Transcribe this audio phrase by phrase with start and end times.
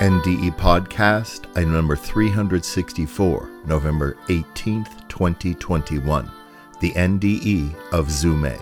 [0.00, 6.30] NDE Podcast, item number 364, November 18th, 2021.
[6.80, 8.58] The NDE of Zume.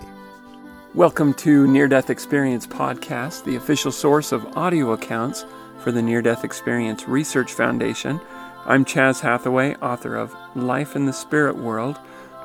[0.97, 5.47] Welcome to Near Death Experience Podcast, the official source of audio accounts
[5.79, 8.21] for the Near Death Experience Research Foundation.
[8.67, 11.99] I'm Chaz Hathaway, author of Life in the Spirit World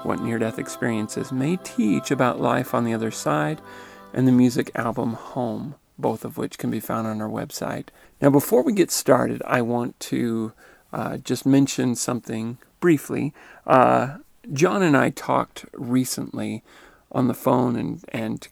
[0.04, 3.60] What Near Death Experiences May Teach About Life on the Other Side,
[4.14, 7.88] and the music album Home, both of which can be found on our website.
[8.22, 10.54] Now, before we get started, I want to
[10.92, 13.34] uh, just mention something briefly.
[13.66, 14.18] Uh,
[14.52, 16.64] John and I talked recently
[17.12, 18.48] on the phone, and and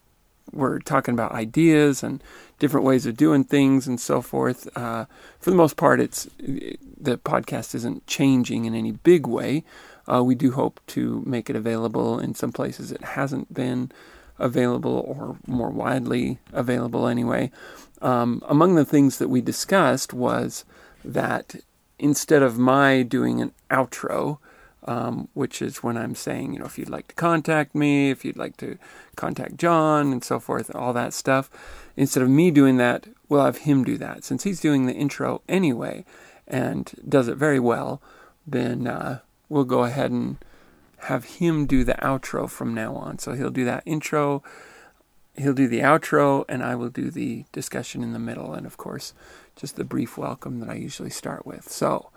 [0.53, 2.21] we're talking about ideas and
[2.59, 4.67] different ways of doing things and so forth.
[4.77, 5.05] Uh,
[5.39, 9.63] for the most part, it's the podcast isn't changing in any big way.
[10.11, 13.91] Uh, we do hope to make it available in some places it hasn't been
[14.41, 17.51] available or more widely available anyway.
[18.01, 20.65] Um, among the things that we discussed was
[21.05, 21.55] that
[21.99, 24.39] instead of my doing an outro,
[24.85, 28.25] um, which is when I'm saying, you know, if you'd like to contact me, if
[28.25, 28.77] you'd like to
[29.15, 31.49] contact John and so forth, all that stuff,
[31.95, 34.23] instead of me doing that, we'll have him do that.
[34.23, 36.03] Since he's doing the intro anyway
[36.47, 38.01] and does it very well,
[38.47, 40.37] then uh, we'll go ahead and
[41.03, 43.19] have him do the outro from now on.
[43.19, 44.43] So he'll do that intro,
[45.35, 48.77] he'll do the outro, and I will do the discussion in the middle, and of
[48.77, 49.13] course,
[49.55, 51.69] just the brief welcome that I usually start with.
[51.69, 52.09] So,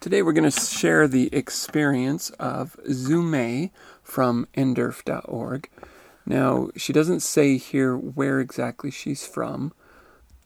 [0.00, 3.70] today we're going to share the experience of Zume
[4.02, 5.68] from NDERF.org.
[6.26, 9.72] Now, she doesn't say here where exactly she's from,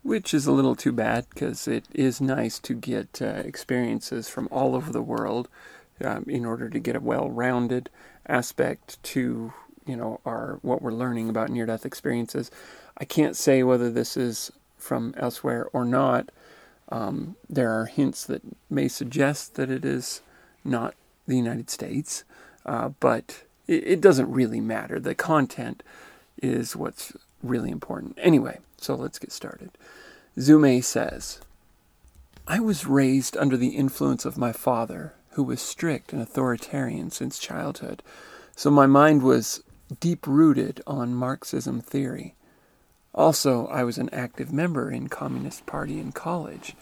[0.03, 4.49] which is a little too bad because it is nice to get uh, experiences from
[4.51, 5.49] all over the world
[6.03, 7.91] um, in order to get a well-rounded
[8.27, 9.53] aspect to
[9.87, 12.51] you know our what we're learning about near-death experiences.
[12.97, 16.31] I can't say whether this is from elsewhere or not.
[16.91, 20.21] Um, there are hints that may suggest that it is
[20.65, 20.95] not
[21.27, 22.25] the United States,
[22.67, 25.01] uh, but it, it doesn't really matter.
[25.01, 25.83] The content
[26.43, 27.13] is what's
[27.43, 28.19] really important.
[28.21, 29.71] Anyway, so let's get started.
[30.39, 31.41] Zume says,
[32.47, 37.39] I was raised under the influence of my father, who was strict and authoritarian since
[37.39, 38.03] childhood,
[38.57, 39.63] so my mind was
[40.01, 42.35] deep rooted on Marxism theory.
[43.15, 46.75] Also, I was an active member in Communist Party in college.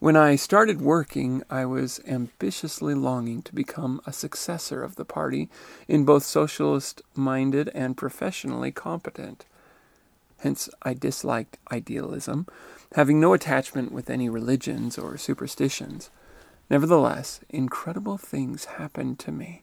[0.00, 5.48] When I started working, I was ambitiously longing to become a successor of the party
[5.88, 9.46] in both socialist minded and professionally competent.
[10.38, 12.46] Hence, I disliked idealism,
[12.94, 16.10] having no attachment with any religions or superstitions.
[16.70, 19.62] Nevertheless, incredible things happened to me,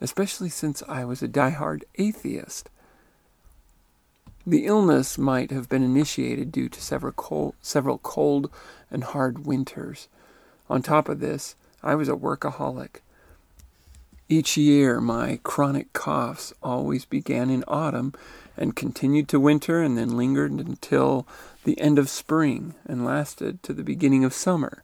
[0.00, 2.70] especially since I was a die-hard atheist.
[4.46, 8.50] The illness might have been initiated due to several cold, several cold
[8.90, 10.08] and hard winters.
[10.68, 13.02] On top of this, I was a workaholic.
[14.28, 18.14] Each year, my chronic coughs always began in autumn
[18.56, 21.26] and continued to winter and then lingered until
[21.64, 24.82] the end of spring and lasted to the beginning of summer.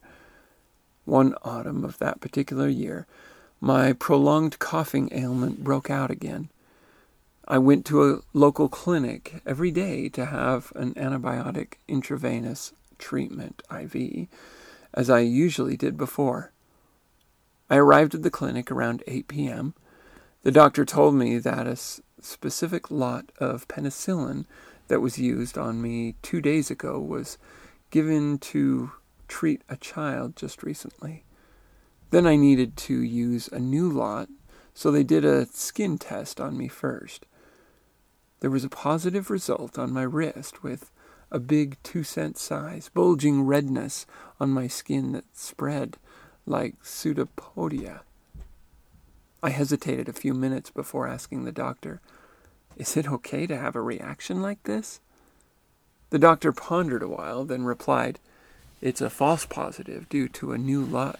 [1.09, 3.07] One autumn of that particular year,
[3.59, 6.49] my prolonged coughing ailment broke out again.
[7.47, 14.27] I went to a local clinic every day to have an antibiotic intravenous treatment, IV,
[14.93, 16.51] as I usually did before.
[17.71, 19.73] I arrived at the clinic around 8 p.m.
[20.43, 21.75] The doctor told me that a
[22.21, 24.45] specific lot of penicillin
[24.89, 27.39] that was used on me two days ago was
[27.89, 28.91] given to
[29.29, 31.23] treat a child just recently.
[32.09, 34.27] Then I needed to use a new lot,
[34.73, 37.25] so they did a skin test on me first.
[38.41, 40.91] There was a positive result on my wrist with
[41.31, 44.05] a big two cent size, bulging redness
[44.39, 45.97] on my skin that spread
[46.45, 48.01] like pseudopodia.
[49.41, 52.01] I hesitated a few minutes before asking the doctor,
[52.75, 54.99] Is it okay to have a reaction like this?
[56.09, 58.19] The doctor pondered a while, then replied,
[58.81, 61.19] It's a false positive due to a new lot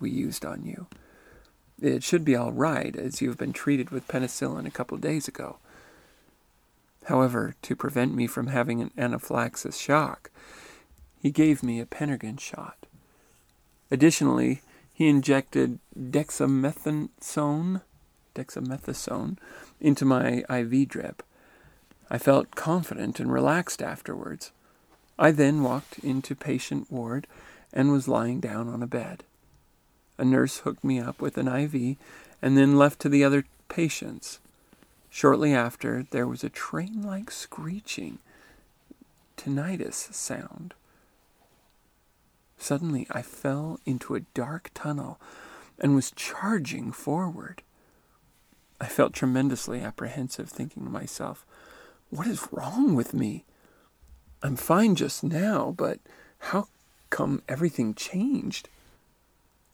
[0.00, 0.86] we used on you.
[1.80, 5.00] It should be all right, as you have been treated with penicillin a couple of
[5.00, 5.58] days ago.
[7.04, 10.30] However, to prevent me from having an anaphylaxis shock,
[11.20, 12.86] he gave me a Phenergan shot.
[13.90, 14.62] Additionally,
[14.92, 17.82] he injected dexamethasone,
[18.34, 19.38] dexamethasone
[19.80, 21.22] into my IV drip.
[22.10, 24.50] I felt confident and relaxed afterwards.
[25.18, 27.26] I then walked into patient ward
[27.72, 29.24] and was lying down on a bed.
[30.16, 31.96] A nurse hooked me up with an IV
[32.40, 34.38] and then left to the other patients.
[35.10, 38.18] Shortly after, there was a train like screeching,
[39.36, 40.74] tinnitus sound.
[42.58, 45.18] Suddenly, I fell into a dark tunnel
[45.78, 47.62] and was charging forward.
[48.80, 51.44] I felt tremendously apprehensive, thinking to myself,
[52.10, 53.44] What is wrong with me?
[54.42, 55.98] I'm fine just now, but
[56.38, 56.68] how
[57.10, 58.68] come everything changed?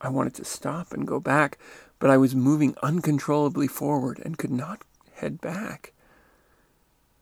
[0.00, 1.58] I wanted to stop and go back,
[1.98, 4.82] but I was moving uncontrollably forward and could not
[5.14, 5.92] head back.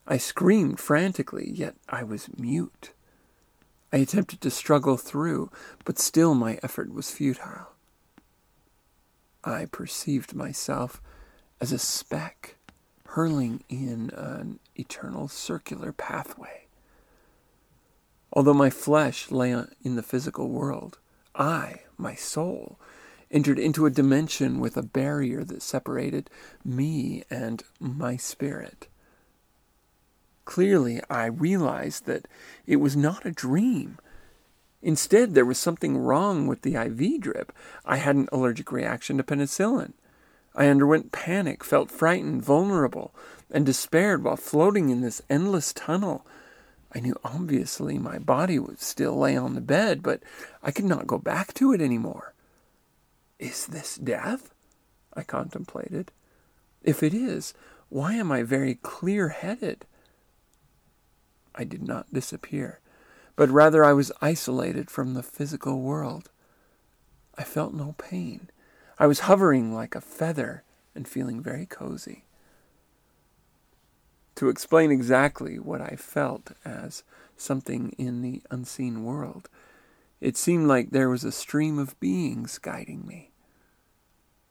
[0.06, 2.92] I screamed frantically, yet I was mute.
[3.92, 5.50] I attempted to struggle through,
[5.84, 7.68] but still my effort was futile.
[9.44, 11.00] I perceived myself
[11.60, 12.56] as a speck
[13.08, 16.66] hurling in an eternal circular pathway.
[18.32, 19.50] Although my flesh lay
[19.82, 20.98] in the physical world,
[21.34, 22.78] I, my soul,
[23.30, 26.30] entered into a dimension with a barrier that separated
[26.64, 28.88] me and my spirit.
[30.44, 32.26] Clearly, I realized that
[32.66, 33.98] it was not a dream.
[34.82, 37.52] Instead, there was something wrong with the IV drip.
[37.84, 39.92] I had an allergic reaction to penicillin.
[40.54, 43.14] I underwent panic, felt frightened, vulnerable,
[43.50, 46.26] and despaired while floating in this endless tunnel.
[46.94, 50.22] I knew obviously my body would still lay on the bed, but
[50.62, 52.34] I could not go back to it any more.
[53.38, 54.52] Is this death?
[55.14, 56.12] I contemplated.
[56.82, 57.54] If it is,
[57.88, 59.86] why am I very clear headed?
[61.54, 62.80] I did not disappear,
[63.36, 66.30] but rather I was isolated from the physical world.
[67.36, 68.50] I felt no pain.
[68.98, 72.24] I was hovering like a feather and feeling very cozy.
[74.36, 77.04] To explain exactly what I felt as
[77.36, 79.48] something in the unseen world,
[80.20, 83.32] it seemed like there was a stream of beings guiding me.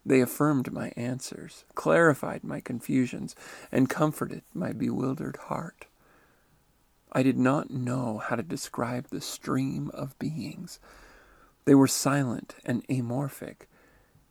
[0.05, 3.35] They affirmed my answers, clarified my confusions,
[3.71, 5.85] and comforted my bewildered heart.
[7.11, 10.79] I did not know how to describe the stream of beings.
[11.65, 13.67] They were silent and amorphic,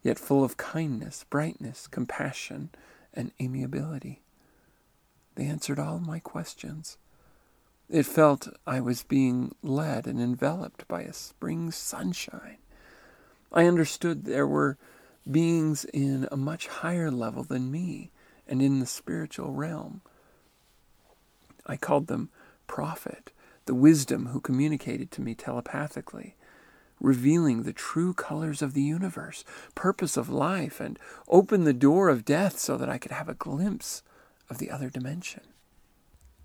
[0.03, 2.71] yet full of kindness, brightness, compassion,
[3.15, 4.23] and amiability.
[5.35, 6.99] They answered all my questions.
[7.89, 12.59] It felt I was being led and enveloped by a spring sunshine.
[13.53, 14.79] I understood there were
[15.29, 18.13] beings in a much higher level than me
[18.47, 20.03] and in the spiritual realm.
[21.67, 22.31] I called them
[22.67, 23.33] prophet,
[23.67, 26.37] the wisdom who communicated to me telepathically,
[27.01, 29.45] revealing the true colors of the universe,
[29.75, 30.99] purpose of life, and
[31.29, 34.03] opened the door of death so that I could have a glimpse
[34.51, 35.43] of the other dimension.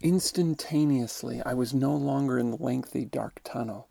[0.02, 3.90] Instantaneously, I was no longer in the lengthy dark tunnel.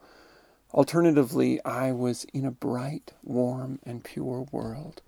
[0.72, 5.02] Alternatively, I was in a bright, warm, and pure world.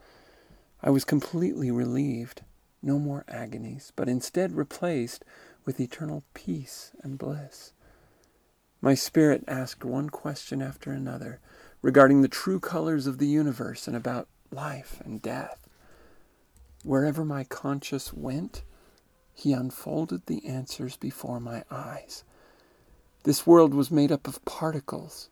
[0.83, 2.43] I was completely relieved.
[2.83, 5.25] No more agonies, but instead replaced
[5.65, 7.73] with eternal peace and bliss.
[8.81, 11.41] My spirit asked one question after another
[11.83, 15.67] regarding the true colors of the universe and about life and death.
[16.85, 18.63] Wherever my conscience went,
[19.37, 22.25] he unfolded the answers before my eyes.
[23.23, 25.29] This world was made up of particles.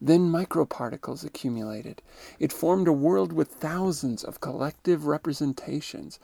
[0.00, 2.02] Then microparticles accumulated.
[2.40, 6.18] It formed a world with thousands of collective representations,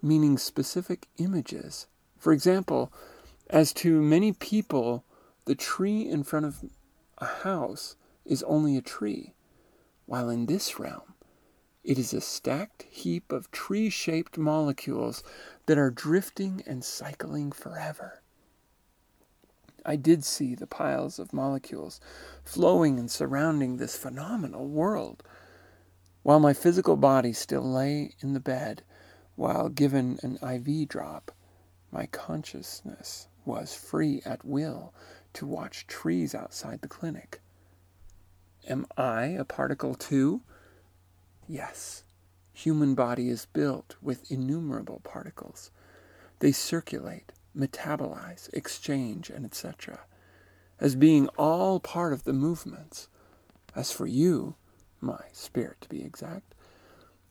[0.00, 2.92] meaning specific images for example,
[3.48, 5.04] as to many people,
[5.44, 6.64] the tree in front of
[7.18, 9.34] a house is only a tree,
[10.06, 11.14] while in this realm,
[11.84, 15.22] it is a stacked heap of tree shaped molecules
[15.68, 18.22] that are drifting and cycling forever.
[19.84, 22.00] I did see the piles of molecules
[22.42, 25.22] flowing and surrounding this phenomenal world,
[26.22, 28.82] while my physical body still lay in the bed
[29.36, 31.32] while given an IV drop.
[31.92, 34.94] My consciousness was free at will
[35.34, 37.42] to watch trees outside the clinic.
[38.66, 40.40] Am I a particle too?
[41.46, 42.04] Yes.
[42.58, 45.70] Human body is built with innumerable particles.
[46.40, 50.00] They circulate, metabolize, exchange, and etc.
[50.80, 53.06] as being all part of the movements.
[53.76, 54.56] As for you,
[55.00, 56.52] my spirit to be exact,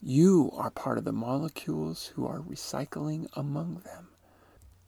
[0.01, 4.07] you are part of the molecules who are recycling among them.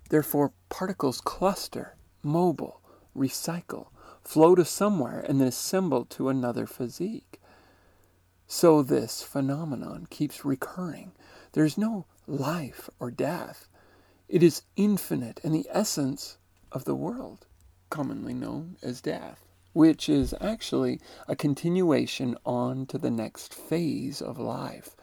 [0.09, 2.79] Therefore, particles cluster, mobile,
[3.13, 3.87] recycle,
[4.23, 7.38] flow to somewhere, and then assemble to another physique.
[8.51, 11.11] So this phenomenon keeps recurring.
[11.51, 13.67] There is no life or death.
[14.27, 16.39] It is infinite and the essence
[16.71, 17.45] of the world,
[17.91, 24.39] commonly known as death, which is actually a continuation on to the next phase of
[24.39, 24.95] life.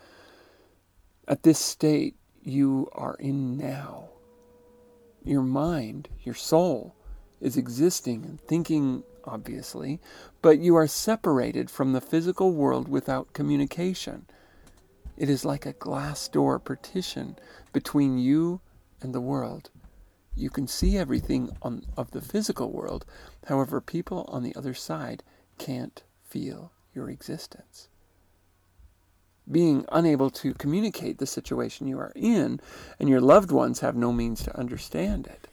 [1.28, 4.08] At this state you are in now.
[5.22, 6.96] Your mind, your soul,
[7.40, 10.00] is existing and thinking, obviously,
[10.42, 14.26] but you are separated from the physical world without communication.
[15.16, 17.36] It is like a glass door partition
[17.72, 18.60] between you
[19.00, 19.70] and the world.
[20.34, 23.06] You can see everything on, of the physical world,
[23.46, 25.22] however, people on the other side
[25.58, 27.88] can't feel your existence.
[29.50, 32.60] Being unable to communicate the situation you are in,
[32.98, 35.48] and your loved ones have no means to understand it.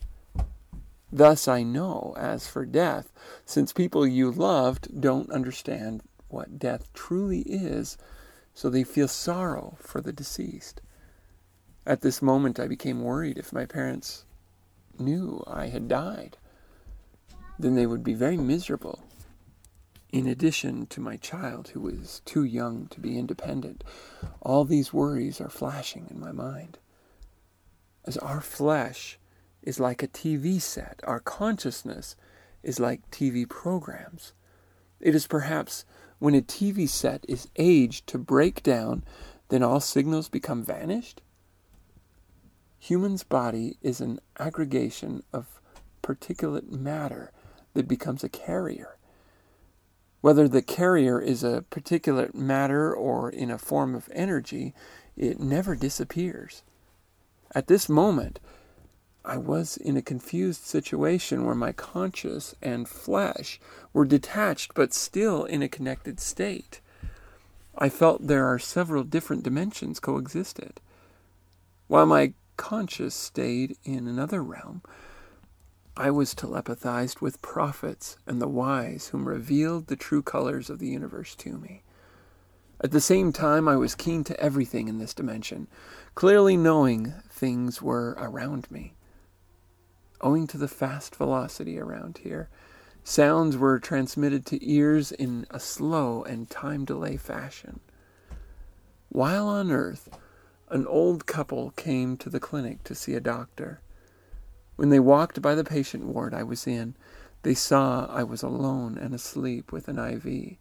[1.14, 3.12] Thus I know, as for death,
[3.46, 7.96] since people you loved don't understand what death truly is,
[8.52, 10.80] so they feel sorrow for the deceased.
[11.86, 14.24] At this moment, I became worried if my parents
[14.98, 16.36] knew I had died.
[17.60, 19.04] Then they would be very miserable.
[20.10, 23.84] In addition to my child, who is too young to be independent,
[24.42, 26.78] all these worries are flashing in my mind.
[28.04, 29.20] As our flesh
[29.64, 31.00] is like a TV set.
[31.04, 32.14] Our consciousness
[32.62, 34.32] is like TV programs.
[35.00, 35.84] It is perhaps
[36.18, 39.04] when a TV set is aged to break down,
[39.48, 41.20] then all signals become vanished?
[42.78, 45.60] Human's body is an aggregation of
[46.02, 47.32] particulate matter
[47.72, 48.96] that becomes a carrier.
[50.20, 54.74] Whether the carrier is a particulate matter or in a form of energy,
[55.16, 56.62] it never disappears.
[57.54, 58.40] At this moment,
[59.26, 63.58] I was in a confused situation where my conscious and flesh
[63.94, 66.80] were detached but still in a connected state.
[67.78, 70.78] I felt there are several different dimensions coexisted.
[71.88, 74.82] While my conscious stayed in another realm,
[75.96, 80.88] I was telepathized with prophets and the wise whom revealed the true colors of the
[80.88, 81.82] universe to me.
[82.82, 85.66] At the same time, I was keen to everything in this dimension,
[86.14, 88.92] clearly knowing things were around me
[90.24, 92.48] owing to the fast velocity around here.
[93.04, 97.80] Sounds were transmitted to ears in a slow and time delay fashion.
[99.10, 100.08] While on Earth,
[100.70, 103.80] an old couple came to the clinic to see a doctor.
[104.76, 106.96] When they walked by the patient ward I was in,
[107.42, 110.56] they saw I was alone and asleep with an IV.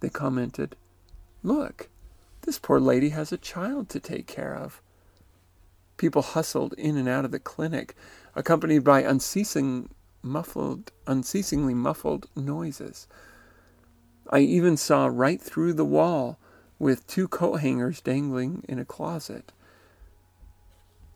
[0.00, 0.76] They commented,
[1.42, 1.88] Look,
[2.42, 4.82] this poor lady has a child to take care of.
[5.96, 7.96] People hustled in and out of the clinic,
[8.38, 9.90] accompanied by unceasing
[10.22, 13.08] muffled, unceasingly muffled noises.
[14.30, 16.38] I even saw right through the wall
[16.78, 19.50] with two coat hangers dangling in a closet.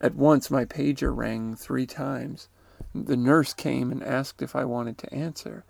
[0.00, 2.48] At once my pager rang three times.
[2.92, 5.64] The nurse came and asked if I wanted to answer.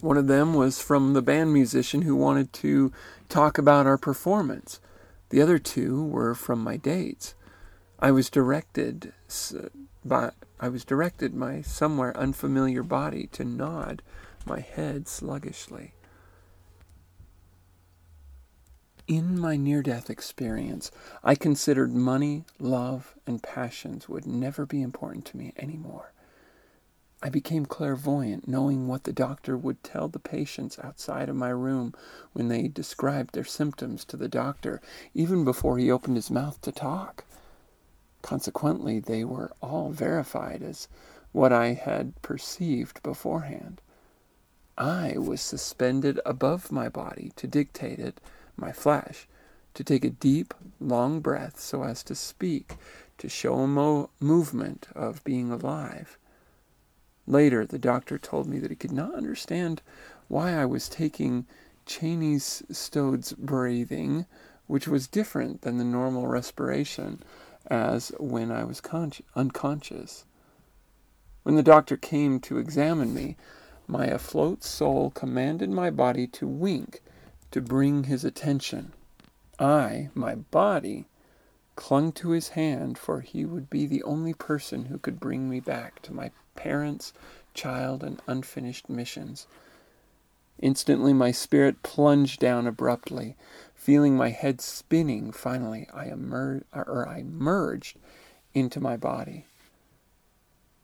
[0.00, 2.90] One of them was from the band musician who wanted to
[3.28, 4.80] talk about our performance.
[5.28, 7.34] The other two were from my dates.
[8.02, 9.12] I was directed
[10.02, 14.02] by I was directed my somewhere unfamiliar body to nod
[14.46, 15.92] my head sluggishly.
[19.06, 20.90] In my near death experience,
[21.22, 26.12] I considered money, love, and passions would never be important to me anymore.
[27.22, 31.92] I became clairvoyant, knowing what the doctor would tell the patients outside of my room
[32.32, 34.80] when they described their symptoms to the doctor,
[35.12, 37.24] even before he opened his mouth to talk.
[38.22, 40.88] Consequently, they were all verified as
[41.32, 43.80] what I had perceived beforehand.
[44.76, 48.20] I was suspended above my body to dictate it,
[48.56, 49.28] my flesh,
[49.74, 52.76] to take a deep, long breath so as to speak,
[53.18, 56.18] to show a mo- movement of being alive.
[57.26, 59.82] Later, the doctor told me that he could not understand
[60.28, 61.46] why I was taking
[61.86, 64.26] Cheyne-Stokes breathing,
[64.66, 67.22] which was different than the normal respiration
[67.66, 70.24] as when I was con- unconscious.
[71.42, 73.36] When the doctor came to examine me,
[73.86, 77.02] my afloat soul commanded my body to wink
[77.50, 78.92] to bring his attention.
[79.58, 81.06] I, my body,
[81.76, 85.60] clung to his hand, for he would be the only person who could bring me
[85.60, 87.12] back to my parents,
[87.54, 89.46] child and unfinished missions.
[90.60, 93.36] Instantly, my spirit plunged down abruptly.
[93.74, 97.96] Feeling my head spinning, finally, I, emerged, or I merged
[98.52, 99.46] into my body.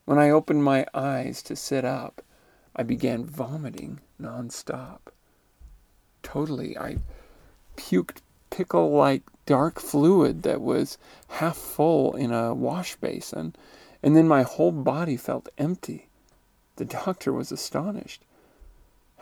[0.06, 2.22] When I opened my eyes to sit up,
[2.74, 5.00] I began vomiting nonstop.
[6.22, 6.96] Totally, I
[7.76, 10.96] puked pickle like dark fluid that was
[11.28, 13.54] half full in a wash basin,
[14.02, 16.08] and then my whole body felt empty.
[16.76, 18.22] The doctor was astonished.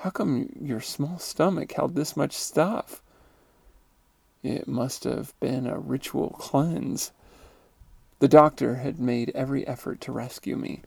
[0.04, 3.00] How come your small stomach held this much stuff?
[4.42, 7.11] It must have been a ritual cleanse.
[8.18, 10.82] The doctor had made every effort to rescue me.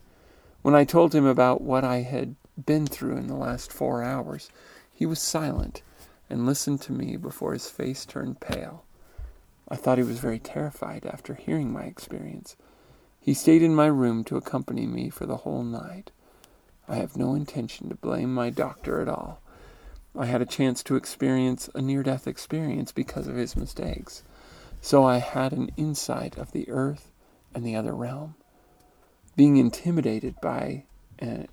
[0.62, 4.50] When I told him about what I had been through in the last four hours,
[4.94, 5.82] he was silent
[6.30, 8.84] and listened to me before his face turned pale.
[9.68, 12.54] I thought he was very terrified after hearing my experience.
[13.20, 16.12] He stayed in my room to accompany me for the whole night.
[16.88, 19.40] I have no intention to blame my doctor at all.
[20.16, 24.22] I had a chance to experience a near death experience because of his mistakes.
[24.80, 27.10] So I had an insight of the earth
[27.54, 28.34] and the other realm.
[29.36, 30.84] Being intimidated by
[31.20, 31.44] uh,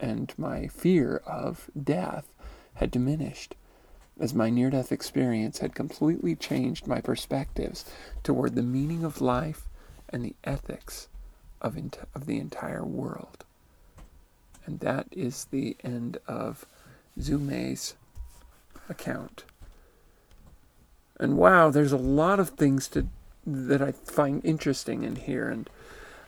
[0.00, 2.32] and my fear of death
[2.74, 3.54] had diminished
[4.18, 7.84] as my near death experience had completely changed my perspectives
[8.22, 9.68] toward the meaning of life
[10.08, 11.08] and the ethics
[11.60, 11.76] of,
[12.14, 13.44] of the entire world.
[14.70, 16.64] And that is the end of
[17.18, 17.94] Zumei's
[18.88, 19.42] account.
[21.18, 23.08] And wow, there's a lot of things to
[23.44, 25.68] that I find interesting in here and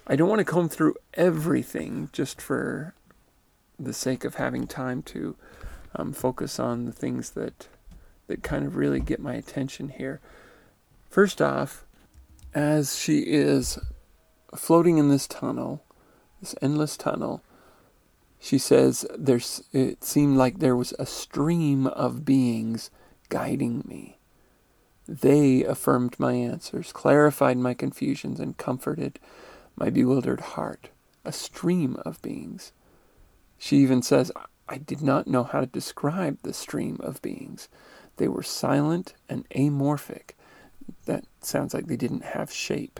[0.09, 2.95] I don't want to comb through everything just for
[3.79, 5.37] the sake of having time to
[5.95, 7.69] um, focus on the things that
[8.27, 10.21] that kind of really get my attention here.
[11.11, 11.85] First off,
[12.55, 13.79] as she is
[14.57, 15.85] floating in this tunnel,
[16.41, 17.43] this endless tunnel,
[18.43, 22.91] she says there's it seemed like there was a stream of beings
[23.29, 24.19] guiding me.
[25.07, 29.21] They affirmed my answers, clarified my confusions, and comforted
[29.77, 30.89] my bewildered heart.
[31.25, 32.73] A stream of beings.
[33.59, 34.33] She even says,
[34.69, 37.69] I did not know how to describe the stream of beings.
[38.17, 40.33] They were silent and amorphic.
[41.07, 42.99] That sounds like they didn't have shape,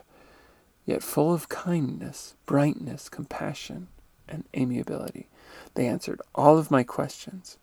[0.87, 3.89] yet full of kindness, brightness, compassion,
[4.29, 5.29] and amiability.
[5.75, 7.57] They answered all of my questions.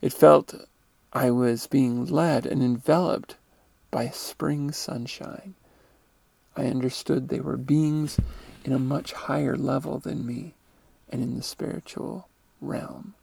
[0.00, 0.54] It felt
[1.12, 3.36] I was being led and enveloped
[3.90, 5.54] by spring sunshine.
[6.56, 8.18] I understood they were beings
[8.64, 10.54] in a much higher level than me
[11.08, 12.28] and in the spiritual
[12.60, 13.14] realm.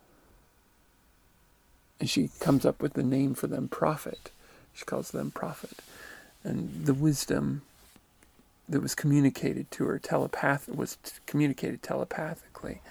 [1.99, 4.31] And she comes up with the name for them prophet.
[4.73, 5.79] She calls them prophet.
[6.43, 7.61] And the wisdom
[8.67, 12.81] that was communicated to her telepath was communicated telepathically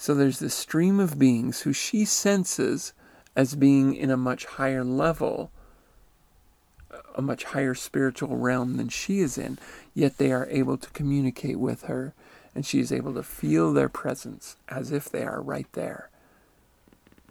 [0.00, 2.92] so there's this stream of beings who she senses
[3.34, 5.50] as being in a much higher level,
[7.16, 9.58] a much higher spiritual realm than she is in,
[9.94, 12.14] yet they are able to communicate with her,
[12.54, 16.10] and she is able to feel their presence as if they are right there,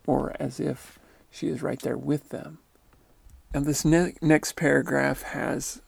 [0.05, 0.99] or as if
[1.31, 2.57] she is right there with them.
[3.53, 5.81] And this ne- next paragraph has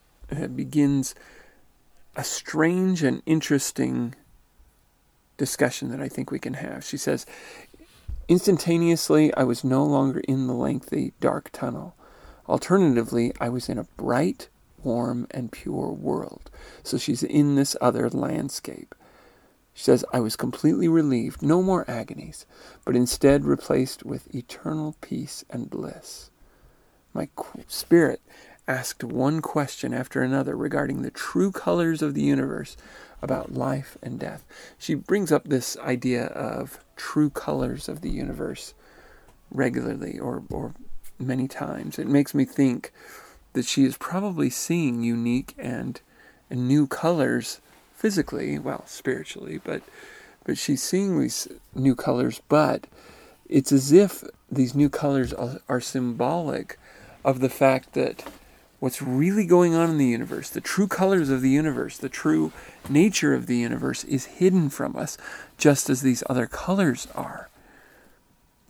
[0.56, 1.14] begins
[2.16, 4.16] a strange and interesting
[5.40, 6.86] discussion that I think we can have.
[6.86, 7.26] She says,
[8.28, 11.96] Instantaneously, I was no longer in the lengthy, dark tunnel.
[12.48, 14.50] Alternatively, I was in a bright,
[14.84, 16.52] warm, and pure world.
[16.84, 18.94] So she's in this other landscape.
[19.74, 22.46] She says, I was completely relieved, no more agonies,
[22.86, 26.30] but instead replaced with eternal peace and bliss.
[27.14, 27.30] My
[27.68, 28.22] spirit
[28.70, 32.78] asked one question after another regarding the true colors of the universe
[33.22, 34.46] about life and death.
[34.78, 38.74] She brings up this idea of true colors of the universe
[39.52, 40.74] regularly or, or
[41.18, 41.98] many times.
[41.98, 42.94] It makes me think
[43.54, 46.00] that she is probably seeing unique and,
[46.50, 47.60] and new colors
[47.96, 49.82] physically, well, spiritually, but
[50.46, 52.88] but she's seeing these new colors, but
[53.48, 56.80] it's as if these new colors are, are symbolic
[57.24, 58.24] of the fact that
[58.80, 62.52] what's really going on in the universe, the true colors of the universe, the true
[62.88, 65.18] nature of the universe is hidden from us,
[65.58, 67.50] just as these other colors are.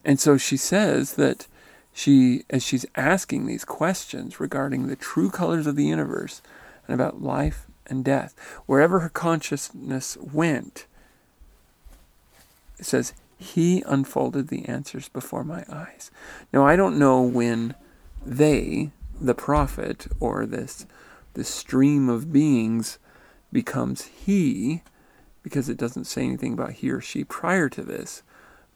[0.04, 1.48] And so she says that
[1.94, 6.42] she, as she's asking these questions regarding the true colors of the universe
[6.88, 8.34] and about life and death,
[8.66, 10.86] wherever her consciousness went,
[12.78, 16.10] it says, He unfolded the answers before my eyes.
[16.54, 17.76] Now, I don't know when
[18.26, 20.86] they, the prophet or this
[21.34, 22.98] this stream of beings
[23.52, 24.82] becomes he
[25.44, 28.24] because it doesn't say anything about he or she prior to this,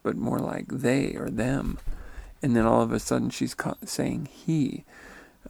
[0.01, 1.77] but more like they or them.
[2.41, 4.86] And then all of a sudden she's saying he.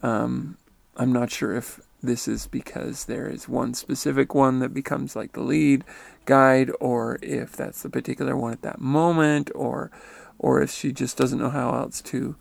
[0.02, 0.56] Um,
[0.96, 5.32] I'm not sure if this is because there is one specific one that becomes like
[5.32, 5.84] the lead
[6.24, 9.90] guide, or if that's the particular one at that moment, or
[10.38, 12.36] or if she just doesn't know how else to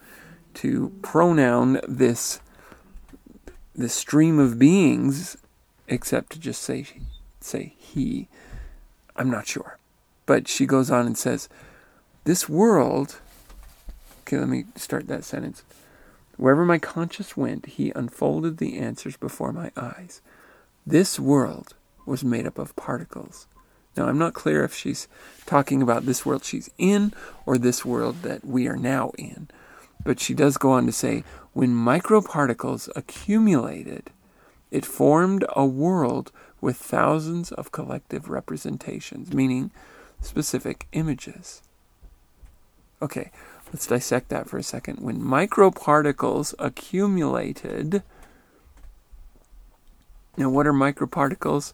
[0.56, 2.40] to pronoun this
[3.76, 5.36] this stream of beings
[5.88, 6.86] except to just say
[7.40, 8.28] say he.
[9.16, 9.78] I'm not sure.
[10.26, 11.50] But she goes on and says,
[12.24, 13.20] This world
[14.24, 15.64] Okay, let me start that sentence.
[16.38, 20.22] Wherever my conscience went, he unfolded the answers before my eyes.
[20.88, 21.74] This world
[22.06, 23.48] was made up of particles.
[23.98, 25.10] Now, I'm not clear if she's
[25.46, 27.14] talking about this world she's in
[27.46, 29.50] or this world that we are now in.
[30.04, 34.10] But she does go on to say when microparticles accumulated,
[34.72, 39.72] it formed a world with thousands of collective representations, meaning
[40.20, 41.62] specific images.
[43.02, 43.32] Okay,
[43.68, 45.00] let's dissect that for a second.
[45.00, 48.02] When microparticles accumulated,
[50.38, 51.74] now what are microparticles?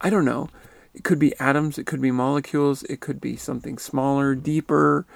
[0.00, 0.48] I don't know.
[0.94, 5.06] It could be atoms, it could be molecules, it could be something smaller, deeper.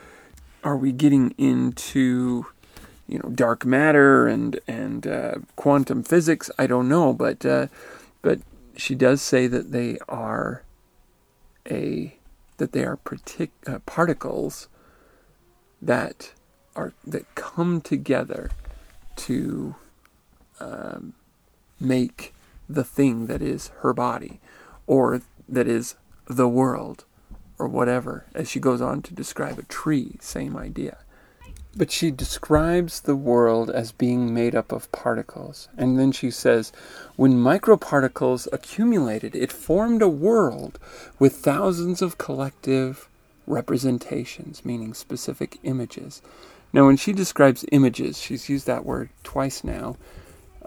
[0.63, 2.47] Are we getting into
[3.07, 6.51] you know dark matter and and uh, quantum physics.
[6.59, 7.67] I don't know, but uh,
[8.23, 8.41] but
[8.77, 10.63] she does say that they are
[11.71, 12.17] a
[12.57, 14.69] that they are partic- uh, particles
[15.81, 16.33] that
[16.75, 18.51] are that come together
[19.17, 19.77] to
[20.61, 21.15] um,
[21.79, 22.35] make
[22.69, 24.41] the thing that is her body,
[24.87, 27.05] or that is the world,
[27.59, 28.25] or whatever.
[28.35, 30.99] As she goes on to describe a tree, same idea.
[31.77, 35.69] But she describes the world as being made up of particles.
[35.77, 36.73] And then she says,
[37.17, 40.79] when microparticles accumulated, it formed a world
[41.19, 43.09] with thousands of collective
[43.47, 46.23] representations, meaning specific images.
[46.73, 49.97] Now, when she describes images, she's used that word twice now.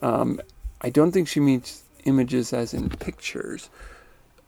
[0.02, 0.42] Um,
[0.82, 3.70] I don't think she means images as in pictures.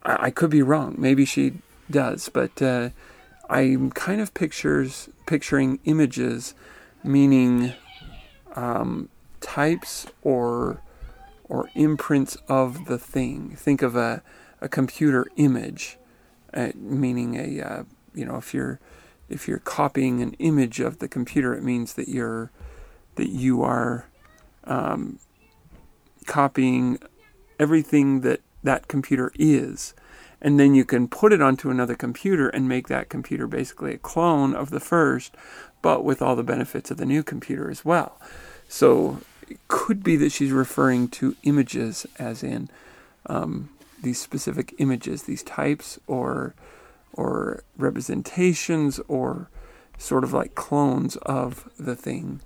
[0.04, 0.95] I, I could be wrong.
[0.98, 1.54] Maybe she
[1.89, 2.89] does, but uh,
[3.49, 6.53] I'm kind of pictures picturing images,
[7.03, 7.73] meaning
[8.55, 9.09] um,
[9.41, 10.81] types or
[11.47, 13.55] or imprints of the thing.
[13.55, 14.21] Think of a
[14.62, 15.97] a computer image,
[16.53, 17.83] uh, meaning a uh,
[18.13, 18.79] you know if you're
[19.29, 22.51] if you're copying an image of the computer, it means that you're
[23.15, 24.05] that you are
[24.65, 25.19] um,
[26.27, 26.99] copying
[27.59, 29.93] everything that that computer is
[30.41, 33.97] and then you can put it onto another computer and make that computer basically a
[33.97, 35.36] clone of the first,
[35.82, 38.19] but with all the benefits of the new computer as well.
[38.67, 42.69] So it could be that she's referring to images as in
[43.25, 43.69] um,
[44.02, 46.54] these specific images, these types or
[47.13, 49.49] or representations or
[49.97, 52.39] sort of like clones of the thing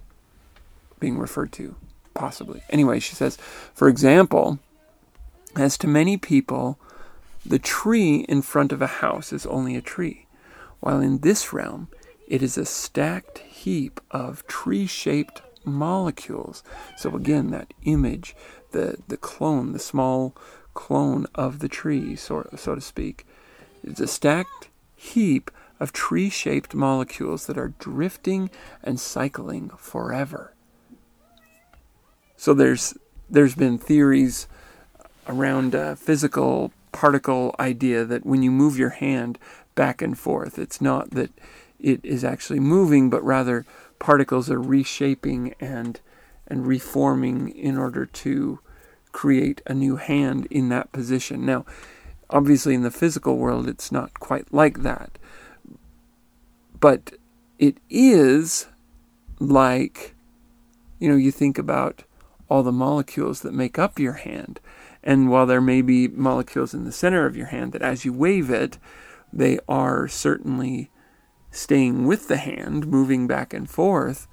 [1.00, 1.76] being referred to,
[2.14, 2.64] possibly.
[2.70, 3.38] Anyway, she says,
[3.74, 4.58] for example,
[5.56, 6.80] as to many people,
[7.46, 10.28] the tree in front of a house is only a tree,
[10.80, 11.90] while in this realm
[12.28, 16.64] it is a stacked heap of tree shaped molecules.
[16.98, 18.36] So, again, that image,
[18.72, 20.36] the, the clone, the small
[20.74, 23.26] clone of the tree, so, so to speak,
[23.84, 28.50] is a stacked heap of tree shaped molecules that are drifting
[28.84, 30.54] and cycling forever.
[32.38, 32.98] So, there's,
[33.30, 34.48] there's been theories
[35.28, 39.38] around uh, physical particle idea that when you move your hand
[39.76, 41.32] back and forth, it's not that
[41.80, 43.66] it is actually moving, but rather
[44.00, 46.00] particles are reshaping and
[46.48, 48.60] and reforming in order to
[49.12, 51.46] create a new hand in that position.
[51.46, 51.66] Now,
[52.30, 55.18] obviously in the physical world it's not quite like that.
[56.80, 57.14] But
[57.60, 58.68] it is
[59.40, 60.16] like
[61.00, 62.04] you know, you think about
[62.48, 64.62] all the molecules that make up your hand
[65.04, 68.14] and while there may be molecules in the center of your hand that as you
[68.14, 68.78] wave it,
[69.32, 70.90] they are certainly
[71.52, 74.28] staying with the hand, moving back and forth.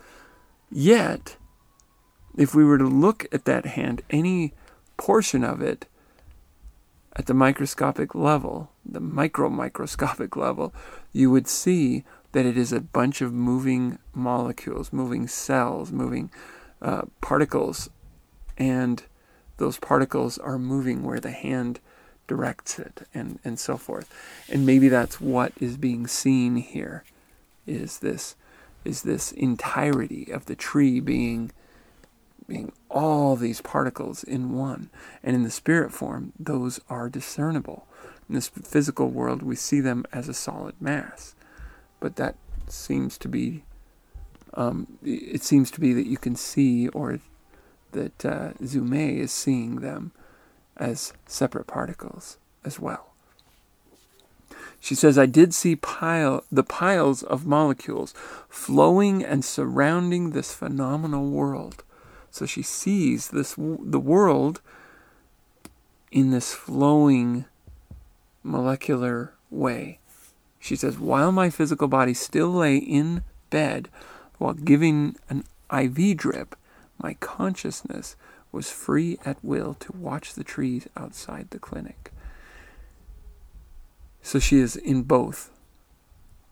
[0.71, 1.37] Yet,
[2.37, 4.55] if we were to look at that hand, any
[4.97, 5.87] portion of it
[7.17, 10.73] at the microscopic level, the micro microscopic level,
[11.13, 16.31] you would see that it is a bunch of moving molecules, moving cells, moving
[16.81, 17.91] uh, particles.
[18.57, 19.03] And
[19.61, 21.79] those particles are moving where the hand
[22.27, 24.13] directs it and, and so forth.
[24.49, 27.05] And maybe that's what is being seen here
[27.67, 28.35] is this
[28.83, 31.53] is this entirety of the tree being
[32.49, 34.91] being all these particles in one.
[35.23, 37.87] And in the spirit form, those are discernible.
[38.29, 41.35] In this physical world, we see them as a solid mass,
[42.01, 43.63] but that seems to be
[44.55, 47.21] um, it seems to be that you can see, or
[47.93, 50.13] that uh, Zume is seeing them
[50.77, 53.11] as separate particles as well.
[54.81, 58.15] She says, I did see pile, the piles of molecules
[58.49, 61.85] flowing and surrounding this phenomenal world.
[62.31, 64.63] So she sees this the world
[66.11, 67.45] in this flowing
[68.43, 69.99] molecular way.
[70.59, 73.89] She says, while my physical body still lay in bed
[74.39, 76.57] while giving an IV drip,
[77.03, 78.17] my consciousness
[78.53, 82.13] was free at will to watch the trees outside the clinic.
[84.23, 85.51] So she is in both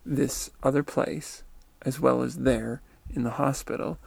[0.05, 1.43] this other place
[1.83, 2.81] as well as there
[3.13, 3.97] in the hospital.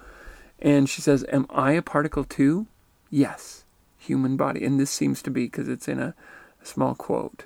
[0.59, 2.67] And she says, Am I a particle too?
[3.11, 3.65] Yes,
[3.99, 4.65] human body.
[4.65, 6.15] And this seems to be because it's in a,
[6.61, 7.45] a, small quote.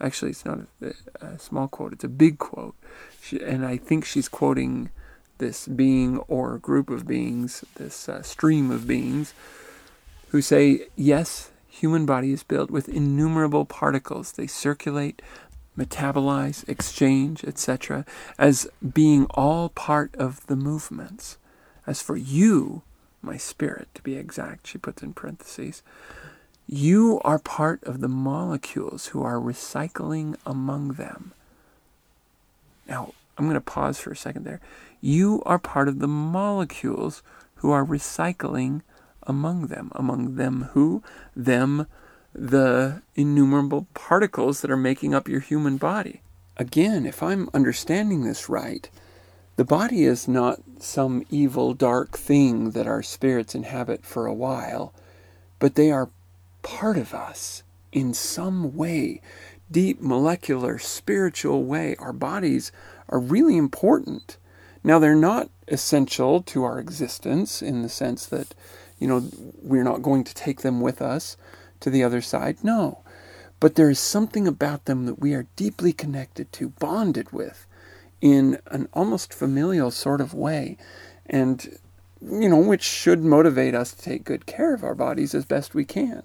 [0.00, 2.74] Actually, it's not a, a small quote, it's a big quote.
[3.20, 4.90] She, and I think she's quoting
[5.38, 9.34] this being or group of beings, this uh, stream of beings,
[10.28, 14.32] who say, Yes, human body is built with innumerable particles.
[14.32, 15.22] They circulate,
[15.76, 18.04] metabolize, exchange, etc.,
[18.38, 21.36] as being all part of the movements.
[21.86, 22.82] As for you,
[23.20, 25.82] my spirit, to be exact, she puts in parentheses,
[26.66, 31.32] you are part of the molecules who are recycling among them.
[32.88, 34.60] Now, I'm going to pause for a second there.
[35.06, 37.22] You are part of the molecules
[37.56, 38.80] who are recycling
[39.24, 39.92] among them.
[39.94, 41.02] Among them who?
[41.36, 41.88] Them,
[42.32, 46.22] the innumerable particles that are making up your human body.
[46.56, 48.88] Again, if I'm understanding this right,
[49.56, 54.94] the body is not some evil, dark thing that our spirits inhabit for a while,
[55.58, 56.08] but they are
[56.62, 57.62] part of us
[57.92, 59.20] in some way,
[59.70, 61.94] deep, molecular, spiritual way.
[61.98, 62.72] Our bodies
[63.10, 64.38] are really important.
[64.84, 68.54] Now, they're not essential to our existence in the sense that
[68.98, 69.28] you know,
[69.62, 71.36] we're not going to take them with us
[71.80, 72.62] to the other side.
[72.62, 73.02] No.
[73.60, 77.66] But there is something about them that we are deeply connected to, bonded with,
[78.20, 80.76] in an almost familial sort of way.
[81.26, 81.78] And,
[82.22, 85.74] you know, which should motivate us to take good care of our bodies as best
[85.74, 86.22] we can.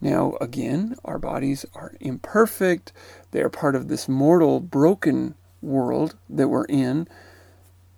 [0.00, 2.92] Now, again, our bodies are imperfect.
[3.30, 7.08] They are part of this mortal, broken world that we're in.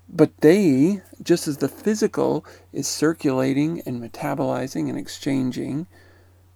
[0.09, 5.87] But they, just as the physical is circulating and metabolizing and exchanging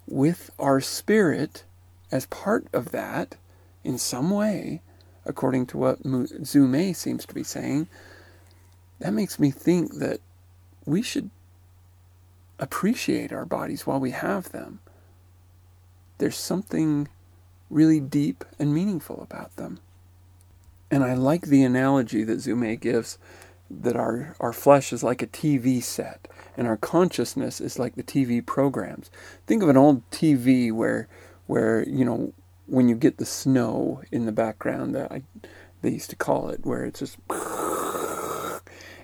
[0.07, 1.65] with our spirit
[2.13, 3.37] as part of that
[3.83, 4.83] in some way,
[5.25, 7.89] according to what Zume seems to be saying,
[9.01, 10.21] that makes me think that
[10.85, 11.31] we should
[12.59, 14.81] appreciate our bodies while we have them.
[16.19, 17.09] There's something
[17.71, 19.81] really deep and meaningful about them.
[20.91, 23.17] And I like the analogy that Zume gives
[23.71, 28.03] that our, our flesh is like a TV set and our consciousness is like the
[28.03, 29.11] TV programs.
[29.47, 31.09] Think of an old TV where
[31.47, 32.33] where you know
[32.67, 35.23] when you get the snow in the background that I,
[35.83, 37.17] they used to call it where it's just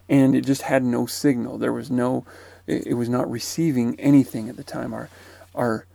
[0.08, 1.58] and it just had no signal.
[1.58, 2.26] There was no
[2.66, 4.92] it, it was not receiving anything at the time.
[4.92, 5.08] Our
[5.54, 5.86] our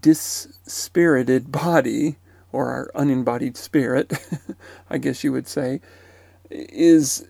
[0.00, 2.16] dispirited body
[2.52, 4.12] or our unembodied spirit,
[4.90, 5.80] I guess you would say,
[6.50, 7.26] is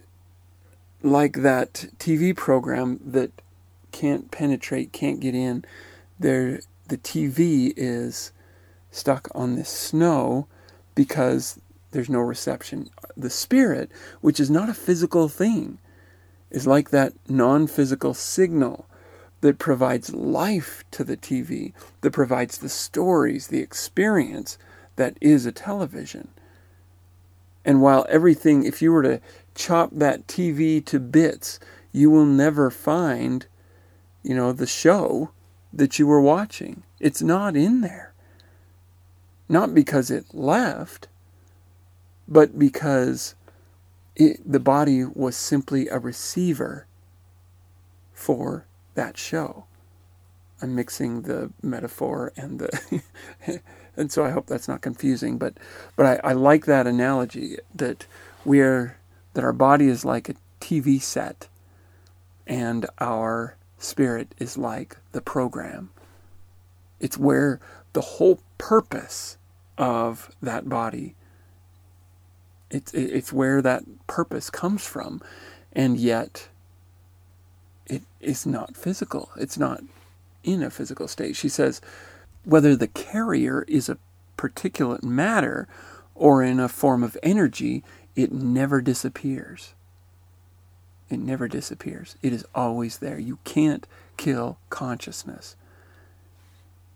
[1.03, 3.31] like that TV program that
[3.93, 5.65] can't penetrate, can't get in.
[6.19, 8.33] There, the TV is
[8.91, 10.47] stuck on this snow
[10.95, 12.91] because there's no reception.
[13.17, 15.79] The spirit, which is not a physical thing,
[16.51, 18.87] is like that non physical signal
[19.41, 24.59] that provides life to the TV, that provides the stories, the experience
[24.97, 26.29] that is a television.
[27.69, 29.21] And while everything, if you were to
[29.55, 31.61] chop that TV to bits,
[31.93, 33.45] you will never find,
[34.23, 35.33] you know, the show
[35.71, 36.83] that you were watching.
[36.99, 38.15] It's not in there.
[39.51, 41.09] Not because it left,
[42.27, 43.35] but because
[44.17, 46.87] it, the body was simply a receiver
[48.15, 49.67] for that show.
[50.63, 53.03] I'm mixing the metaphor and the
[53.99, 55.37] and so I hope that's not confusing.
[55.37, 55.55] But
[55.97, 58.07] but I, I like that analogy that
[58.45, 58.97] we're
[59.35, 61.49] that our body is like a TV set,
[62.47, 65.91] and our spirit is like the program.
[67.01, 67.61] It's where
[67.93, 69.37] the whole purpose
[69.77, 71.15] of that body.
[72.71, 75.21] It's it's where that purpose comes from,
[75.73, 76.49] and yet
[77.87, 79.31] it is not physical.
[79.37, 79.83] It's not
[80.45, 81.35] in a physical state.
[81.35, 81.81] She says
[82.45, 83.99] whether the carrier is a
[84.37, 85.69] particulate matter
[86.15, 87.85] or in a form of energy,
[88.17, 89.75] it never disappears.
[91.09, 92.17] It never disappears.
[92.23, 93.19] It is always there.
[93.19, 95.57] You can't kill consciousness.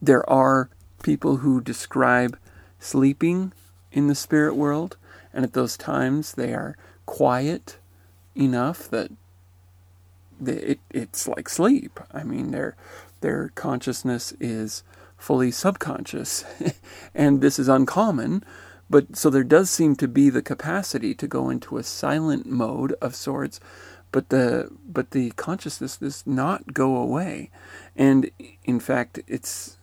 [0.00, 0.68] There are
[1.02, 2.38] people who describe
[2.78, 3.52] sleeping
[3.92, 4.96] in the spirit world,
[5.32, 6.76] and at those times they are
[7.06, 7.78] quiet
[8.34, 9.10] enough that
[10.44, 12.00] it, it's like sleep.
[12.12, 12.76] I mean, their
[13.20, 14.82] their consciousness is
[15.22, 16.44] fully subconscious,
[17.14, 18.42] and this is uncommon.
[18.90, 22.92] But so there does seem to be the capacity to go into a silent mode
[23.00, 23.60] of sorts,
[24.10, 27.50] but the but the consciousness does not go away,
[27.96, 28.30] and
[28.64, 29.78] in fact, it's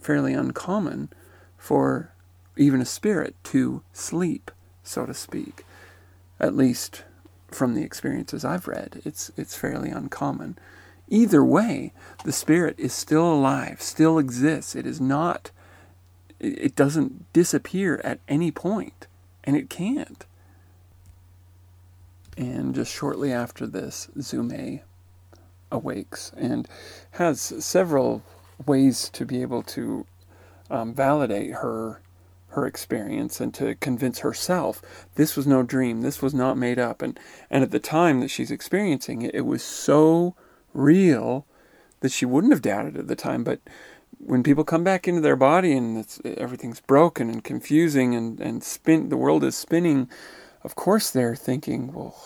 [0.00, 1.10] fairly uncommon
[1.58, 2.12] for
[2.56, 4.52] even a spirit to sleep,
[4.84, 5.66] so to speak.
[6.38, 7.02] At least
[7.48, 10.56] from the experiences I've read, it's it's fairly uncommon.
[11.14, 11.92] Either way,
[12.24, 14.74] the spirit is still alive, still exists.
[14.74, 15.52] It is not
[16.40, 19.06] it doesn't disappear at any point,
[19.44, 20.26] and it can't.
[22.36, 24.80] And just shortly after this, Zume
[25.70, 26.66] awakes and
[27.12, 28.24] has several
[28.66, 30.06] ways to be able to
[30.68, 32.00] um, validate her
[32.48, 34.82] her experience and to convince herself
[35.14, 37.02] this was no dream, this was not made up.
[37.02, 40.34] And and at the time that she's experiencing it, it was so
[40.74, 41.46] real
[42.00, 43.60] that she wouldn't have doubted at the time, but
[44.18, 46.06] when people come back into their body and
[46.36, 50.08] everything's broken and confusing and, and spin, the world is spinning,
[50.62, 52.16] of course they're thinking, well,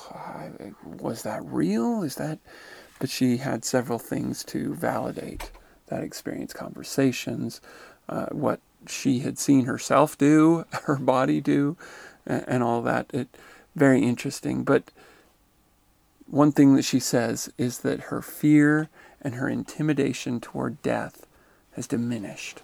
[0.85, 2.03] was that real?
[2.03, 2.39] Is that?
[3.01, 5.51] But she had several things to validate
[5.87, 7.61] that experience conversations,
[8.09, 11.77] uh, what she had seen herself do, her body do,
[12.27, 13.11] and, and all that.
[13.13, 13.29] It
[13.75, 14.65] very interesting.
[14.65, 14.91] But
[16.31, 18.89] one thing that she says is that her fear
[19.21, 21.27] and her intimidation toward death
[21.73, 22.63] has diminished,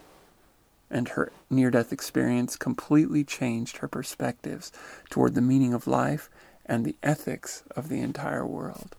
[0.90, 4.70] and her near death experience completely changed her perspectives
[5.08, 6.28] toward the meaning of life
[6.66, 8.96] and the ethics of the entire world.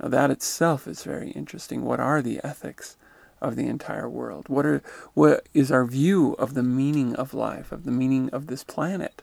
[0.00, 1.84] Now, that itself is very interesting.
[1.84, 2.96] What are the ethics
[3.40, 4.48] of the entire world?
[4.48, 4.82] What, are,
[5.14, 9.22] what is our view of the meaning of life, of the meaning of this planet,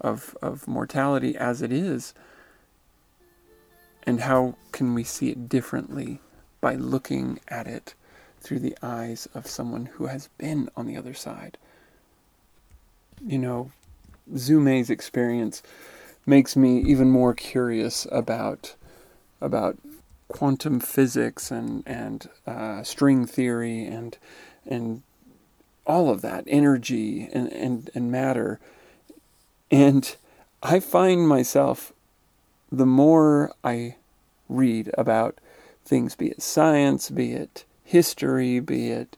[0.00, 2.12] of, of mortality as it is?
[4.04, 6.20] And how can we see it differently
[6.60, 7.94] by looking at it
[8.40, 11.58] through the eyes of someone who has been on the other side.
[13.24, 13.70] You know,
[14.36, 15.62] Zume's experience
[16.26, 18.74] makes me even more curious about
[19.40, 19.78] about
[20.28, 24.16] quantum physics and and uh, string theory and
[24.66, 25.02] and
[25.86, 28.60] all of that energy and, and, and matter
[29.70, 30.14] and
[30.62, 31.92] I find myself
[32.70, 33.96] the more I
[34.48, 35.38] read about
[35.84, 39.16] things be it science be it history, be it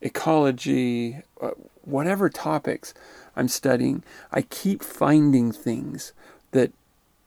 [0.00, 1.50] ecology, uh,
[1.82, 2.94] whatever topics
[3.36, 6.12] I'm studying, I keep finding things
[6.52, 6.72] that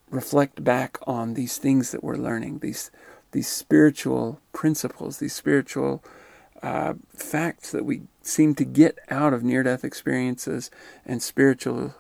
[0.10, 2.92] reflect back on these things that we're learning, these
[3.32, 6.04] these spiritual principles, these spiritual
[6.64, 10.72] uh, facts that we seem to get out of near-death experiences
[11.06, 11.94] and spiritual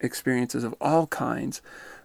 [0.00, 1.60] experiences of all kinds,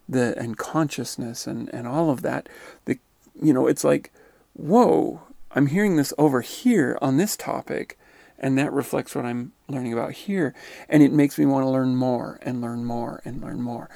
[0.07, 2.47] the and consciousness and and all of that.
[2.85, 2.99] The
[3.41, 4.11] you know, it's like,
[4.53, 7.97] whoa, I'm hearing this over here on this topic,
[8.39, 10.53] and that reflects what I'm learning about here.
[10.89, 13.89] And it makes me want to learn more and learn more and learn more.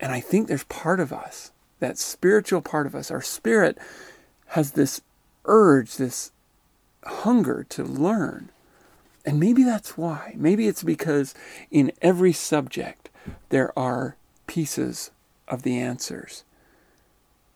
[0.00, 3.78] And I think there's part of us, that spiritual part of us, our spirit
[4.48, 5.00] has this
[5.46, 6.32] urge, this
[7.04, 8.50] hunger to learn.
[9.24, 10.34] And maybe that's why.
[10.36, 11.34] Maybe it's because
[11.70, 13.10] in every subject
[13.48, 15.10] there are pieces
[15.48, 16.44] of the answers.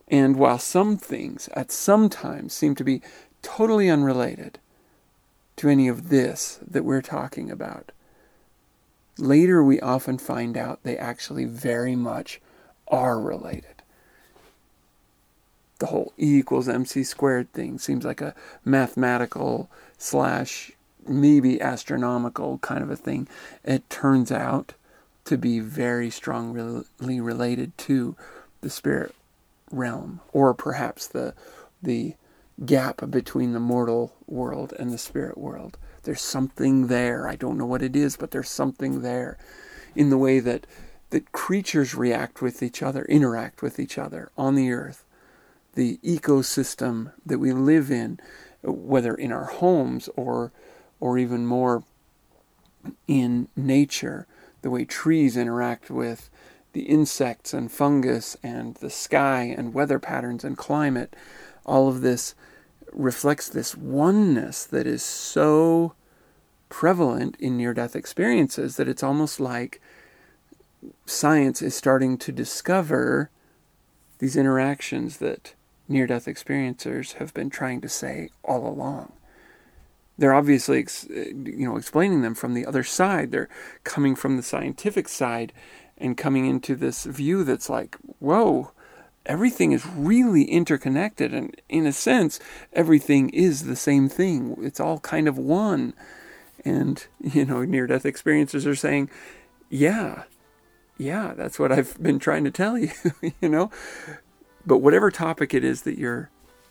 [0.09, 3.03] And while some things at some times seem to be
[3.43, 4.59] totally unrelated
[5.61, 7.93] to any of this that we're talking about.
[9.19, 12.41] Later, we often find out they actually very much
[12.89, 13.83] are related.
[15.79, 20.73] The whole E equals MC squared thing seems like a mathematical slash
[21.07, 23.29] maybe astronomical kind of a thing.
[23.63, 24.73] It turns out
[25.25, 28.17] to be very strongly related to
[28.61, 29.15] the spirit
[29.71, 31.35] realm, or perhaps the
[31.83, 32.15] the
[32.67, 35.79] gap between the mortal world and the spirit world.
[36.03, 37.27] There's something there.
[37.27, 39.39] I don't know what it is, but there's something there
[39.95, 40.67] in the way that
[41.11, 45.05] that creatures react with each other, interact with each other on the earth.
[45.75, 48.21] The ecosystem that we live in,
[48.63, 50.53] whether in our homes or
[51.01, 51.83] or even more
[53.07, 54.27] in nature,
[54.63, 56.31] the way trees interact with
[56.73, 61.15] the insects and fungus and the sky and weather patterns and climate,
[61.65, 62.35] all of this
[62.93, 65.95] reflects this oneness that is so
[66.69, 69.81] prevalent in near death experiences that it's almost like
[71.05, 73.31] science is starting to discover
[74.19, 75.55] these interactions that
[75.89, 79.13] near death experiencers have been trying to say all along.
[80.21, 83.33] They're obviously eh, you know explaining them from the other side.
[83.33, 83.49] They're
[83.85, 85.55] coming from the scientific side
[85.97, 88.73] and coming into this view that's like, whoa,
[89.25, 92.39] everything is really interconnected and in a sense
[92.75, 94.57] everything is the same thing.
[94.61, 95.95] It's all kind of one.
[96.67, 99.09] And you know, near death experiencers are saying,
[99.71, 100.25] yeah,
[100.99, 102.91] yeah, that's what I've been trying to tell you,
[103.41, 103.71] you know.
[104.67, 106.29] But whatever topic it is that you're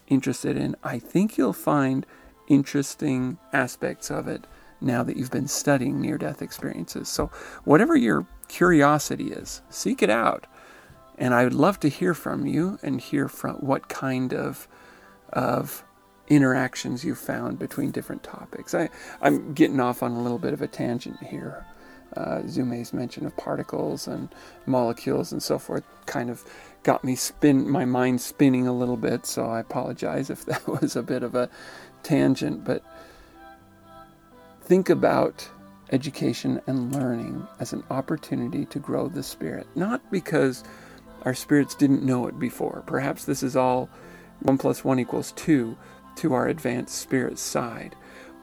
[0.07, 2.05] interested in, I think you'll find
[2.49, 4.45] interesting aspects of it
[4.81, 7.09] now that you've been studying near death experiences.
[7.09, 7.27] So,
[7.63, 10.47] whatever your curiosity is, seek it out.
[11.17, 14.67] And I would love to hear from you and hear from what kind of
[15.31, 15.83] of
[16.27, 18.73] interactions you found between different topics.
[18.73, 18.89] I,
[19.21, 21.65] I'm getting off on a little bit of a tangent here
[22.15, 24.29] uh, Zume's mention of particles and
[24.65, 26.43] molecules and so forth kind of
[26.83, 29.25] got me spin my mind spinning a little bit.
[29.25, 31.49] So I apologize if that was a bit of a
[32.03, 32.83] tangent, but
[34.61, 35.49] think about
[35.91, 40.63] education and learning as an opportunity to grow the spirit, not because
[41.23, 42.83] our spirits didn't know it before.
[42.85, 43.89] Perhaps this is all
[44.41, 45.77] one plus one equals two
[46.15, 47.95] to our advanced spirit side,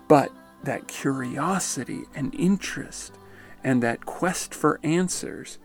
[0.09, 0.31] but
[0.63, 3.15] that curiosity and interest
[3.63, 5.59] and that quest for answers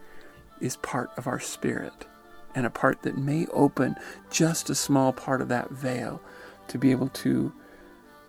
[0.60, 2.06] is part of our spirit
[2.54, 3.96] and a part that may open
[4.30, 6.22] just a small part of that veil
[6.68, 7.52] to be able to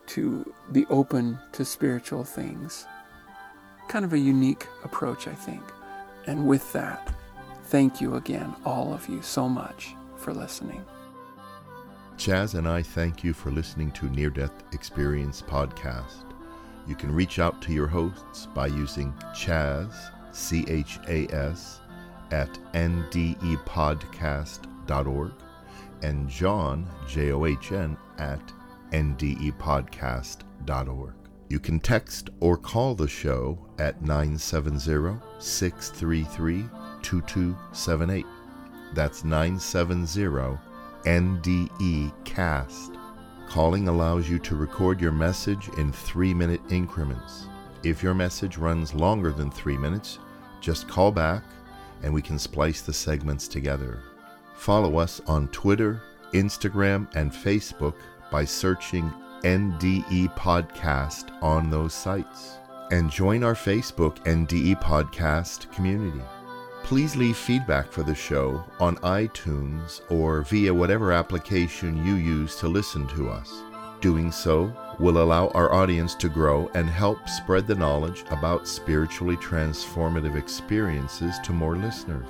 [0.08, 2.86] to be open to spiritual things.
[3.88, 5.62] Kind of a unique approach, I think.
[6.26, 7.14] And with that,
[7.64, 10.84] thank you again, all of you, so much for listening.
[12.16, 16.24] Chaz and I thank you for listening to Near Death Experience Podcast.
[16.86, 19.94] You can reach out to your hosts by using Chaz,
[20.32, 21.80] C H A S,
[22.30, 25.32] at ndepodcast.org
[26.02, 28.52] and John, J O H N, at
[28.92, 31.14] ndepodcast.org.
[31.48, 36.64] You can text or call the show at 970 633
[37.02, 38.24] 2278.
[38.94, 40.58] That's 970
[41.04, 42.92] NDE Cast.
[43.48, 47.46] Calling allows you to record your message in three minute increments.
[47.82, 50.18] If your message runs longer than three minutes,
[50.60, 51.42] just call back
[52.02, 54.00] and we can splice the segments together.
[54.54, 56.00] Follow us on Twitter,
[56.32, 57.94] Instagram, and Facebook
[58.32, 59.12] by searching
[59.42, 62.56] NDE Podcast on those sites.
[62.90, 66.22] And join our Facebook NDE Podcast community.
[66.82, 72.68] Please leave feedback for the show on iTunes or via whatever application you use to
[72.68, 73.62] listen to us.
[74.00, 79.36] Doing so will allow our audience to grow and help spread the knowledge about spiritually
[79.36, 82.28] transformative experiences to more listeners.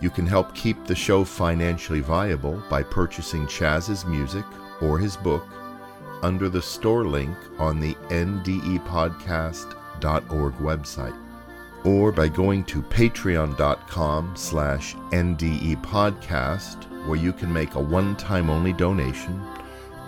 [0.00, 4.44] You can help keep the show financially viable by purchasing Chaz's music
[4.84, 5.46] or his book
[6.22, 11.18] under the store link on the ndepodcast.org website
[11.84, 19.40] or by going to patreon.com slash ndepodcast where you can make a one-time only donation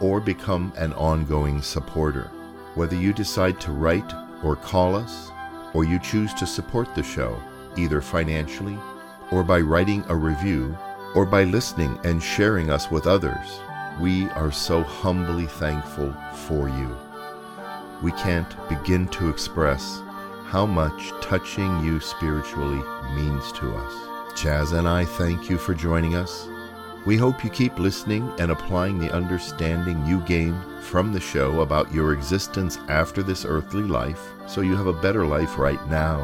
[0.01, 2.31] or become an ongoing supporter.
[2.75, 4.11] Whether you decide to write
[4.43, 5.31] or call us,
[5.75, 7.39] or you choose to support the show,
[7.77, 8.79] either financially
[9.31, 10.77] or by writing a review
[11.15, 13.61] or by listening and sharing us with others,
[14.01, 16.15] we are so humbly thankful
[16.47, 16.97] for you.
[18.03, 20.03] We can't begin to express
[20.45, 22.83] how much touching you spiritually
[23.15, 23.93] means to us.
[24.39, 26.47] Chaz and I thank you for joining us.
[27.07, 31.93] We hope you keep listening and applying the understanding you gain from the show about
[31.93, 36.21] your existence after this earthly life so you have a better life right now.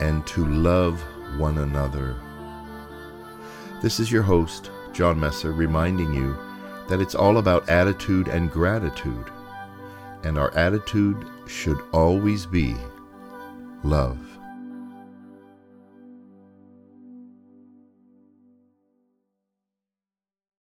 [0.00, 1.00] And to love
[1.38, 2.16] one another.
[3.80, 6.36] This is your host, John Messer, reminding you
[6.88, 9.26] that it's all about attitude and gratitude.
[10.24, 12.74] And our attitude should always be
[13.84, 14.18] love.